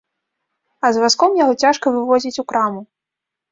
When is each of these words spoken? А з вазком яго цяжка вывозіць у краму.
А 0.85 0.91
з 0.95 1.03
вазком 1.03 1.37
яго 1.43 1.53
цяжка 1.65 1.95
вывозіць 1.99 2.35
у 2.45 2.47
краму. 2.55 2.81